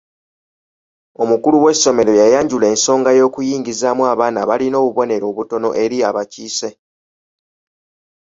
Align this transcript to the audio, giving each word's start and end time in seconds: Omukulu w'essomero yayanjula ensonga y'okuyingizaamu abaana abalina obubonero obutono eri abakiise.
Omukulu 1.21 1.57
w'essomero 1.63 2.11
yayanjula 2.21 2.65
ensonga 2.73 3.09
y'okuyingizaamu 3.17 4.03
abaana 4.13 4.37
abalina 4.41 4.75
obubonero 4.83 5.25
obutono 5.31 5.69
eri 5.83 5.97
abakiise. 6.09 6.69